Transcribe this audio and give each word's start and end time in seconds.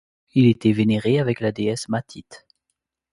Il 0.33 0.47
était 0.47 0.71
vénéré 0.71 1.19
avec 1.19 1.41
la 1.41 1.51
déesse 1.51 1.87
Matit. 1.87 2.25